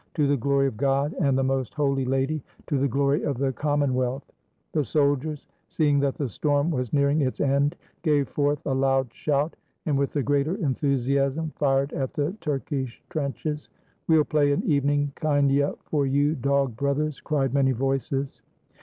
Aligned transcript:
To 0.15 0.25
the 0.25 0.35
glory 0.35 0.65
of 0.65 0.77
God, 0.77 1.13
and 1.19 1.37
the 1.37 1.43
Most 1.43 1.75
Holy 1.75 2.05
Lady: 2.05 2.41
To 2.65 2.79
the 2.79 2.87
glory 2.87 3.21
of 3.21 3.37
the 3.37 3.53
Common 3.53 3.93
wealth!" 3.93 4.31
The 4.71 4.83
soldiers, 4.83 5.45
seeing 5.67 5.99
that 5.99 6.15
the 6.15 6.27
storm 6.27 6.71
was 6.71 6.91
nearing 6.91 7.21
its 7.21 7.39
end, 7.39 7.75
gave 8.01 8.27
forth 8.27 8.65
a 8.65 8.73
loud 8.73 9.13
shout, 9.13 9.55
and 9.85 9.95
with 9.99 10.11
the 10.13 10.23
greater 10.23 10.55
enthu 10.55 10.95
siasm 10.95 11.53
fired 11.53 11.93
at 11.93 12.15
the 12.15 12.31
Turkish 12.41 12.99
trenches." 13.11 13.69
We 14.07 14.15
'11 14.15 14.25
play 14.29 14.51
an 14.51 14.63
evening 14.63 15.11
kindya 15.17 15.77
for 15.83 16.07
you, 16.07 16.33
dog 16.33 16.75
brothers," 16.75 17.21
cried 17.21 17.53
many 17.53 17.71
voices. 17.71 18.41